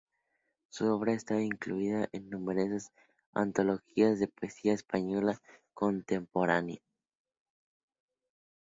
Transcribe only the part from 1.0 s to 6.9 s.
está incluida en numerosas antologías de poesía española contemporánea.